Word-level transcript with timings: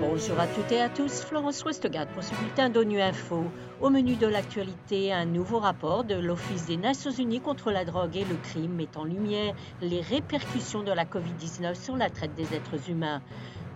Bonjour 0.00 0.38
à 0.38 0.46
toutes 0.46 0.70
et 0.70 0.80
à 0.80 0.88
tous, 0.88 1.22
Florence 1.22 1.64
Westgard 1.64 2.06
pour 2.08 2.22
ce 2.22 2.34
bulletin 2.36 2.70
d'ONU 2.70 3.00
Info. 3.00 3.44
Au 3.80 3.90
menu 3.90 4.14
de 4.14 4.26
l'actualité, 4.26 5.12
un 5.12 5.24
nouveau 5.24 5.58
rapport 5.58 6.04
de 6.04 6.14
l'Office 6.14 6.66
des 6.66 6.76
Nations 6.76 7.10
Unies 7.10 7.40
contre 7.40 7.72
la 7.72 7.84
drogue 7.84 8.16
et 8.16 8.24
le 8.24 8.36
crime 8.36 8.74
met 8.74 8.96
en 8.96 9.04
lumière 9.04 9.54
les 9.80 10.00
répercussions 10.00 10.84
de 10.84 10.92
la 10.92 11.06
Covid-19 11.06 11.74
sur 11.74 11.96
la 11.96 12.08
traite 12.08 12.34
des 12.36 12.54
êtres 12.54 12.88
humains. 12.88 13.20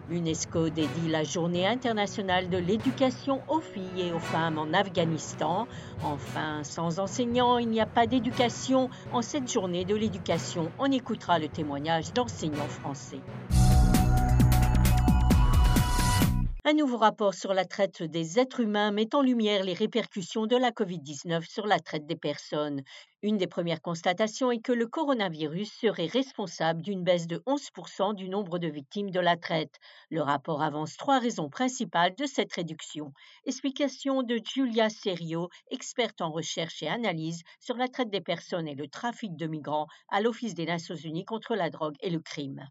L'UNESCO 0.09 0.71
dédie 0.71 1.09
la 1.09 1.25
journée 1.25 1.67
internationale 1.67 2.49
de 2.49 2.59
l'éducation 2.59 3.41
aux 3.49 3.61
filles 3.61 4.09
et 4.09 4.13
aux 4.13 4.21
femmes 4.21 4.57
en 4.57 4.73
Afghanistan. 4.73 5.67
Enfin, 6.05 6.63
sans 6.63 7.01
enseignants, 7.01 7.59
il 7.59 7.69
n'y 7.69 7.81
a 7.81 7.87
pas 7.87 8.07
d'éducation. 8.07 8.89
En 9.13 9.23
cette 9.23 9.51
journée 9.51 9.85
de 9.85 9.97
l'éducation, 9.97 10.71
on 10.79 10.93
écoutera 10.93 11.41
le 11.41 11.49
témoignage 11.49 12.13
d'enseignants 12.13 12.69
français. 12.69 13.21
Un 16.69 16.73
nouveau 16.73 16.97
rapport 16.97 17.35
sur 17.35 17.55
la 17.55 17.65
traite 17.65 18.03
des 18.03 18.41
êtres 18.41 18.59
humains 18.59 18.91
met 18.91 19.15
en 19.15 19.23
lumière 19.23 19.63
les 19.63 19.73
répercussions 19.73 20.49
de 20.49 20.57
la 20.57 20.73
COVID-19 20.73 21.49
sur 21.49 21.65
la 21.65 21.79
traite 21.79 22.09
des 22.09 22.17
personnes. 22.17 22.83
Une 23.23 23.37
des 23.37 23.47
premières 23.47 23.81
constatations 23.81 24.51
est 24.51 24.59
que 24.59 24.73
le 24.73 24.89
coronavirus 24.89 25.73
serait 25.73 26.09
responsable 26.09 26.83
d'une 26.83 27.05
baisse 27.05 27.29
de 27.29 27.41
11% 27.47 28.17
du 28.17 28.29
nombre 28.29 28.59
de 28.59 28.67
victimes 28.67 29.13
de 29.13 29.21
la 29.21 29.37
traite. 29.37 29.79
Le 30.11 30.23
rapport 30.23 30.61
avance 30.61 30.97
trois 30.97 31.21
raisons 31.21 31.49
principales 31.49 32.17
de 32.17 32.27
cette 32.27 32.55
réduction. 32.55 33.13
Explication 33.45 34.25
de 34.25 34.41
Julia 34.45 34.91
Serio, 34.91 35.51
experte 35.71 36.21
en 36.21 36.33
recherche 36.33 36.83
et 36.83 36.89
analyse 36.89 37.45
sur 37.61 37.77
la 37.77 37.87
traite 37.87 38.11
des 38.11 38.21
personnes 38.21 38.67
et 38.67 38.75
le 38.75 38.89
trafic 38.89 39.37
de 39.37 39.47
migrants 39.47 39.87
à 40.09 40.21
l'Office 40.21 40.55
des 40.55 40.67
Nations 40.67 40.97
Unies 40.97 41.25
contre 41.25 41.55
la 41.55 41.71
drogue 41.71 41.95
et 42.01 42.11
le 42.11 42.19
crime. 42.19 42.67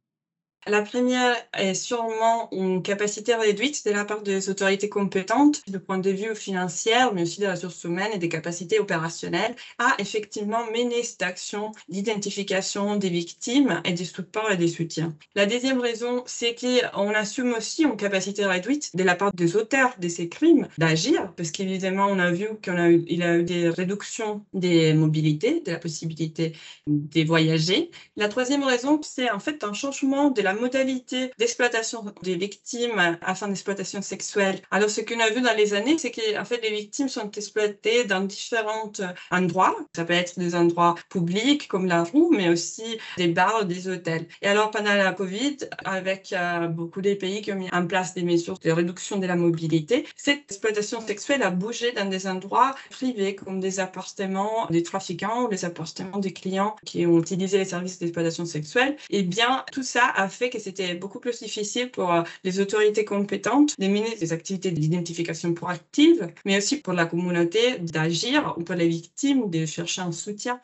La 0.68 0.82
première 0.82 1.36
est 1.56 1.76
sûrement 1.76 2.50
une 2.52 2.82
capacité 2.82 3.36
réduite 3.36 3.86
de 3.86 3.92
la 3.92 4.04
part 4.04 4.24
des 4.24 4.50
autorités 4.50 4.90
compétentes, 4.90 5.62
du 5.68 5.80
point 5.80 6.00
de 6.00 6.10
vue 6.10 6.36
financier, 6.36 6.96
mais 7.14 7.22
aussi 7.22 7.40
des 7.40 7.48
ressources 7.48 7.84
humaines 7.84 8.10
et 8.14 8.18
des 8.18 8.30
capacités 8.30 8.80
opérationnelles, 8.80 9.56
à 9.78 9.94
effectivement 10.00 10.66
mener 10.72 11.04
cette 11.04 11.22
action 11.22 11.72
d'identification 11.88 12.96
des 12.96 13.10
victimes 13.10 13.80
et 13.86 13.94
des 13.94 14.06
supports 14.06 14.50
et 14.52 14.58
des 14.58 14.68
soutiens. 14.68 15.16
La 15.36 15.46
deuxième 15.46 15.80
raison, 15.80 16.24
c'est 16.26 16.56
qu'on 16.56 17.10
assume 17.14 17.54
aussi 17.54 17.84
une 17.84 17.96
capacité 17.96 18.44
réduite 18.44 18.96
de 18.96 19.04
la 19.04 19.16
part 19.16 19.34
des 19.34 19.56
auteurs 19.56 19.96
de 20.00 20.08
ces 20.08 20.30
crimes 20.30 20.68
d'agir, 20.80 21.32
parce 21.36 21.52
qu'évidemment, 21.52 22.08
on 22.08 22.18
a 22.18 22.32
vu 22.32 22.48
qu'il 22.64 23.22
a, 23.22 23.28
a 23.28 23.38
eu 23.38 23.44
des 23.44 23.70
réductions 23.70 24.44
des 24.54 24.94
mobilités, 24.96 25.62
de 25.62 25.72
la 25.72 25.80
possibilité 25.80 26.54
de 26.88 27.24
voyager. 27.24 27.92
La 28.16 28.30
troisième 28.30 28.64
raison, 28.64 29.00
c'est 29.04 29.30
en 29.30 29.40
fait 29.40 29.64
un 29.64 29.74
changement 29.74 30.32
de 30.32 30.42
la 30.42 30.55
modalité 30.56 31.32
d'exploitation 31.38 32.06
des 32.22 32.36
victimes 32.36 33.18
à 33.22 33.36
fin 33.36 33.48
d'exploitation 33.48 34.02
sexuelle. 34.02 34.62
Alors, 34.72 34.90
ce 34.90 35.02
qu'on 35.02 35.20
a 35.20 35.30
vu 35.30 35.42
dans 35.42 35.56
les 35.56 35.74
années, 35.74 35.98
c'est 35.98 36.12
qu'en 36.12 36.46
fait, 36.46 36.62
les 36.62 36.72
victimes 36.72 37.10
sont 37.10 37.32
exploitées 37.32 38.04
dans 38.06 38.22
différents 38.22 38.92
endroits. 39.32 39.76
Ça 39.96 40.06
peut 40.06 40.14
être 40.14 40.38
des 40.40 40.56
endroits 40.56 40.96
publics 41.10 41.68
comme 41.68 41.86
la 41.86 42.04
rue, 42.04 42.30
mais 42.32 42.50
aussi 42.50 43.00
des 43.18 43.28
bars, 43.28 43.66
des 43.66 43.88
hôtels. 43.88 44.28
Et 44.42 44.48
alors, 44.48 44.72
pendant 44.72 44.94
la 44.94 45.12
Covid, 45.14 45.58
avec 45.84 46.34
euh, 46.34 46.68
beaucoup 46.68 47.02
des 47.02 47.16
pays 47.16 47.42
qui 47.42 47.52
ont 47.52 47.56
mis 47.56 47.70
en 47.72 47.86
place 47.86 48.14
des 48.14 48.24
mesures 48.24 48.60
de 48.60 48.72
réduction 48.72 49.18
de 49.18 49.28
la 49.28 49.36
mobilité, 49.36 50.06
cette 50.16 50.44
exploitation 50.50 51.02
sexuelle 51.02 51.44
a 51.44 51.52
bougé 51.52 51.92
dans 51.92 52.06
des 52.06 52.28
endroits 52.28 52.76
privés 52.90 53.36
comme 53.36 53.60
des 53.60 53.80
appartements 53.80 54.68
des 54.70 54.84
trafiquants 54.84 55.46
ou 55.46 55.50
les 55.50 55.66
appartements 55.66 56.20
des 56.20 56.34
clients 56.34 56.76
qui 56.86 57.06
ont 57.06 57.20
utilisé 57.20 57.58
les 57.58 57.66
services 57.66 58.00
d'exploitation 58.00 58.46
sexuelle. 58.46 58.96
Et 59.10 59.24
bien, 59.24 59.64
tout 59.72 59.84
ça 59.84 60.12
a 60.16 60.30
fait 60.30 60.45
que 60.50 60.60
c'était 60.60 60.96
beaucoup 60.96 61.20
plus 61.20 61.40
difficile 61.40 61.92
pour 61.92 62.14
euh, 62.14 62.24
les 62.44 62.60
autorités 62.60 63.06
compétentes 63.06 63.76
de 63.80 63.88
mener 63.88 64.16
des 64.16 64.34
activités 64.34 64.72
d'identification 64.72 65.54
proactive, 65.54 66.34
mais 66.46 66.58
aussi 66.58 66.78
pour 66.82 66.94
la 66.94 67.06
communauté 67.06 67.80
d'agir 67.80 68.56
ou 68.58 68.64
pour 68.64 68.76
les 68.76 68.88
victimes 68.88 69.50
de 69.50 69.66
chercher 69.66 70.02
un 70.02 70.12
soutien. 70.12 70.62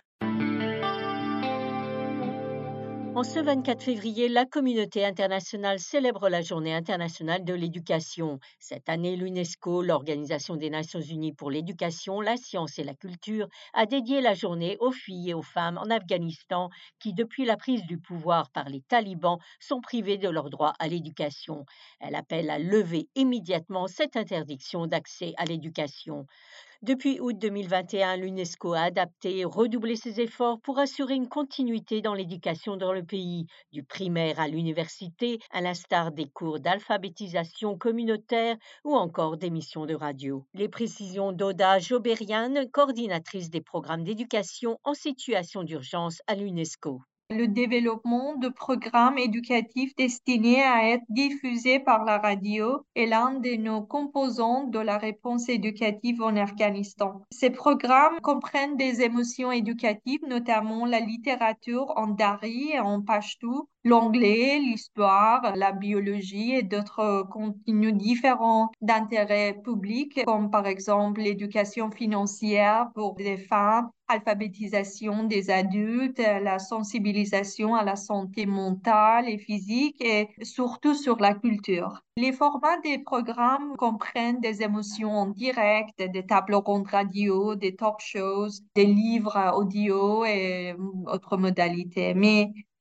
En 3.21 3.23
ce 3.23 3.39
24 3.39 3.83
février, 3.83 4.29
la 4.29 4.47
communauté 4.47 5.05
internationale 5.05 5.77
célèbre 5.77 6.27
la 6.27 6.41
Journée 6.41 6.73
internationale 6.73 7.45
de 7.45 7.53
l'éducation. 7.53 8.39
Cette 8.57 8.89
année, 8.89 9.15
l'UNESCO, 9.15 9.83
l'Organisation 9.83 10.55
des 10.55 10.71
Nations 10.71 11.01
Unies 11.01 11.31
pour 11.31 11.51
l'éducation, 11.51 12.19
la 12.19 12.35
science 12.35 12.79
et 12.79 12.83
la 12.83 12.95
culture, 12.95 13.47
a 13.75 13.85
dédié 13.85 14.21
la 14.21 14.33
journée 14.33 14.75
aux 14.79 14.91
filles 14.91 15.29
et 15.29 15.33
aux 15.35 15.43
femmes 15.43 15.77
en 15.77 15.91
Afghanistan 15.91 16.71
qui, 16.99 17.13
depuis 17.13 17.45
la 17.45 17.57
prise 17.57 17.85
du 17.85 17.99
pouvoir 17.99 18.49
par 18.49 18.69
les 18.69 18.81
talibans, 18.81 19.37
sont 19.59 19.81
privées 19.81 20.17
de 20.17 20.27
leur 20.27 20.49
droit 20.49 20.73
à 20.79 20.87
l'éducation. 20.87 21.67
Elle 21.99 22.15
appelle 22.15 22.49
à 22.49 22.57
lever 22.57 23.07
immédiatement 23.13 23.85
cette 23.85 24.17
interdiction 24.17 24.87
d'accès 24.87 25.35
à 25.37 25.45
l'éducation. 25.45 26.25
Depuis 26.83 27.19
août 27.19 27.37
2021, 27.37 28.17
l'UNESCO 28.17 28.73
a 28.73 28.81
adapté 28.81 29.37
et 29.37 29.45
redoublé 29.45 29.95
ses 29.95 30.19
efforts 30.19 30.59
pour 30.61 30.79
assurer 30.79 31.13
une 31.13 31.29
continuité 31.29 32.01
dans 32.01 32.15
l'éducation 32.15 32.75
dans 32.75 32.91
le 32.91 33.03
pays, 33.03 33.45
du 33.71 33.83
primaire 33.83 34.39
à 34.39 34.47
l'université, 34.47 35.37
à 35.51 35.61
l'instar 35.61 36.11
des 36.11 36.27
cours 36.27 36.59
d'alphabétisation 36.59 37.77
communautaire 37.77 38.57
ou 38.83 38.95
encore 38.95 39.37
des 39.37 39.51
missions 39.51 39.85
de 39.85 39.93
radio. 39.93 40.43
Les 40.55 40.69
précisions 40.69 41.31
d'Oda 41.31 41.77
Joberian, 41.77 42.65
coordinatrice 42.71 43.51
des 43.51 43.61
programmes 43.61 44.03
d'éducation 44.03 44.79
en 44.83 44.95
situation 44.95 45.61
d'urgence 45.61 46.23
à 46.25 46.33
l'UNESCO 46.33 47.03
le 47.31 47.47
développement 47.47 48.35
de 48.35 48.49
programmes 48.49 49.17
éducatifs 49.17 49.95
destinés 49.95 50.61
à 50.61 50.89
être 50.89 51.03
diffusés 51.09 51.79
par 51.79 52.03
la 52.03 52.17
radio 52.17 52.85
est 52.95 53.05
l'un 53.05 53.35
de 53.35 53.55
nos 53.55 53.81
composants 53.81 54.65
de 54.65 54.79
la 54.79 54.97
réponse 54.97 55.49
éducative 55.49 56.21
en 56.21 56.35
Afghanistan. 56.35 57.21
Ces 57.31 57.49
programmes 57.49 58.19
comprennent 58.21 58.77
des 58.77 59.01
émotions 59.01 59.51
éducatives, 59.51 60.25
notamment 60.27 60.85
la 60.85 60.99
littérature 60.99 61.93
en 61.95 62.07
dari 62.07 62.71
et 62.73 62.79
en 62.79 63.01
pashto, 63.01 63.69
l'anglais, 63.83 64.59
l'histoire, 64.59 65.55
la 65.55 65.71
biologie 65.71 66.53
et 66.53 66.63
d'autres 66.63 67.27
contenus 67.31 67.93
différents 67.93 68.71
d'intérêt 68.81 69.59
public, 69.63 70.21
comme 70.25 70.51
par 70.51 70.67
exemple 70.67 71.21
l'éducation 71.21 71.89
financière 71.91 72.89
pour 72.93 73.15
les 73.17 73.37
femmes, 73.37 73.89
alphabétisation 74.07 75.23
des 75.23 75.49
adultes, 75.49 76.19
la 76.19 76.59
sensibilisation 76.59 77.75
à 77.75 77.83
la 77.83 77.95
santé 77.95 78.45
mentale 78.45 79.29
et 79.29 79.37
physique 79.37 80.01
et 80.01 80.27
surtout 80.43 80.93
sur 80.93 81.17
la 81.17 81.33
culture. 81.33 82.01
Les 82.17 82.33
formats 82.33 82.79
des 82.83 82.99
programmes 82.99 83.75
comprennent 83.77 84.41
des 84.41 84.61
émotions 84.63 85.11
en 85.11 85.27
direct, 85.27 86.01
des 86.01 86.25
tables 86.25 86.55
rondes 86.55 86.87
radio, 86.87 87.55
des 87.55 87.75
talk 87.75 87.99
shows, 88.01 88.49
des 88.75 88.85
livres 88.85 89.53
audio 89.55 90.25
et 90.25 90.75
autres 91.07 91.37
modalités. 91.37 92.13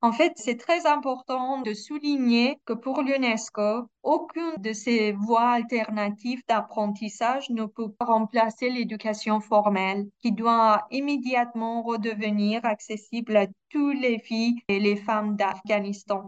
En 0.03 0.12
fait, 0.12 0.33
c'est 0.37 0.56
très 0.56 0.87
important 0.87 1.61
de 1.61 1.75
souligner 1.75 2.59
que 2.65 2.72
pour 2.72 3.03
l'UNESCO, 3.03 3.87
aucune 4.03 4.55
de 4.59 4.72
ces 4.72 5.12
voies 5.12 5.50
alternatives 5.50 6.43
d'apprentissage 6.49 7.50
ne 7.50 7.66
peut 7.66 7.93
remplacer 8.00 8.71
l'éducation 8.71 9.41
formelle, 9.41 10.06
qui 10.22 10.33
doit 10.33 10.87
immédiatement 10.91 11.83
redevenir 11.83 12.65
accessible 12.65 13.37
à 13.37 13.47
toutes 13.69 14.00
les 14.00 14.19
filles 14.19 14.56
et 14.69 14.81
les 14.81 14.97
femmes 14.97 15.37
d'Afghanistan. 15.37 16.27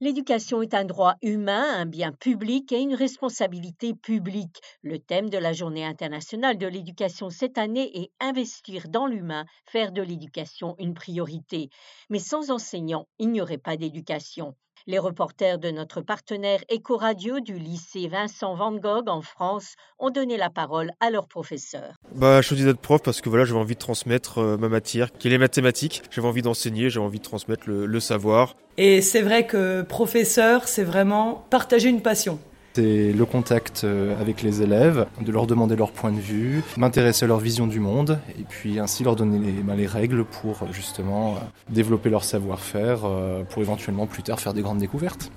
L'éducation 0.00 0.62
est 0.62 0.74
un 0.74 0.84
droit 0.84 1.16
humain, 1.22 1.80
un 1.80 1.84
bien 1.84 2.12
public 2.12 2.70
et 2.70 2.78
une 2.78 2.94
responsabilité 2.94 3.94
publique. 3.94 4.60
Le 4.80 5.00
thème 5.00 5.28
de 5.28 5.38
la 5.38 5.52
Journée 5.52 5.84
internationale 5.84 6.56
de 6.56 6.68
l'éducation 6.68 7.30
cette 7.30 7.58
année 7.58 7.90
est 7.98 8.12
investir 8.20 8.88
dans 8.88 9.06
l'humain, 9.06 9.44
faire 9.66 9.90
de 9.90 10.00
l'éducation 10.00 10.76
une 10.78 10.94
priorité. 10.94 11.68
Mais 12.10 12.20
sans 12.20 12.52
enseignants, 12.52 13.08
il 13.18 13.30
n'y 13.32 13.40
aurait 13.40 13.58
pas 13.58 13.76
d'éducation. 13.76 14.54
Les 14.90 14.98
reporters 14.98 15.58
de 15.58 15.70
notre 15.70 16.00
partenaire 16.00 16.60
Ecoradio 16.72 17.40
du 17.40 17.58
lycée 17.58 18.08
Vincent 18.08 18.54
Van 18.54 18.72
Gogh 18.72 19.06
en 19.10 19.20
France 19.20 19.74
ont 19.98 20.08
donné 20.08 20.38
la 20.38 20.48
parole 20.48 20.92
à 20.98 21.10
leurs 21.10 21.28
professeurs. 21.28 21.96
Bah, 22.14 22.40
je 22.40 22.48
choisis 22.48 22.64
d'être 22.64 22.80
prof 22.80 23.02
parce 23.02 23.20
que 23.20 23.28
voilà, 23.28 23.44
j'avais 23.44 23.60
envie 23.60 23.74
de 23.74 23.80
transmettre 23.80 24.38
euh, 24.38 24.56
ma 24.56 24.70
matière, 24.70 25.12
qui 25.12 25.28
est 25.28 25.30
les 25.30 25.36
mathématiques. 25.36 26.04
J'avais 26.10 26.26
envie 26.26 26.40
d'enseigner, 26.40 26.88
j'avais 26.88 27.04
envie 27.04 27.18
de 27.18 27.24
transmettre 27.24 27.64
le, 27.66 27.84
le 27.84 28.00
savoir. 28.00 28.56
Et 28.78 29.02
c'est 29.02 29.20
vrai 29.20 29.46
que 29.46 29.82
professeur, 29.82 30.66
c'est 30.66 30.84
vraiment 30.84 31.44
partager 31.50 31.90
une 31.90 32.00
passion 32.00 32.38
c'est 32.74 33.12
le 33.12 33.24
contact 33.24 33.82
euh, 33.84 34.20
avec 34.20 34.42
les 34.42 34.62
élèves, 34.62 35.06
de 35.20 35.32
leur 35.32 35.46
demander 35.46 35.74
leur 35.74 35.90
point 35.90 36.12
de 36.12 36.20
vue, 36.20 36.62
m'intéresser 36.76 37.24
à 37.24 37.28
leur 37.28 37.40
vision 37.40 37.66
du 37.66 37.80
monde, 37.80 38.20
et 38.38 38.44
puis 38.48 38.78
ainsi 38.78 39.02
leur 39.02 39.16
donner 39.16 39.38
les, 39.38 39.52
ben, 39.62 39.74
les 39.74 39.86
règles 39.86 40.24
pour 40.24 40.60
justement 40.70 41.34
euh, 41.34 41.38
développer 41.70 42.08
leur 42.10 42.24
savoir-faire, 42.24 43.00
euh, 43.04 43.42
pour 43.44 43.62
éventuellement 43.62 44.06
plus 44.06 44.22
tard 44.22 44.38
faire 44.40 44.54
des 44.54 44.62
grandes 44.62 44.78
découvertes. 44.78 45.30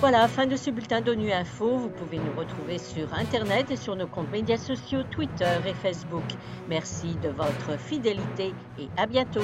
Voilà, 0.00 0.28
fin 0.28 0.46
de 0.46 0.54
ce 0.54 0.70
bulletin 0.70 1.00
d'ONU 1.00 1.32
Info. 1.32 1.78
Vous 1.78 1.88
pouvez 1.88 2.18
nous 2.18 2.38
retrouver 2.38 2.78
sur 2.78 3.12
Internet 3.14 3.70
et 3.70 3.76
sur 3.76 3.96
nos 3.96 4.06
comptes 4.06 4.30
médias 4.30 4.58
sociaux 4.58 5.02
Twitter 5.10 5.56
et 5.66 5.72
Facebook. 5.72 6.24
Merci 6.68 7.16
de 7.22 7.30
votre 7.30 7.80
fidélité 7.80 8.52
et 8.78 8.88
à 8.96 9.06
bientôt. 9.06 9.40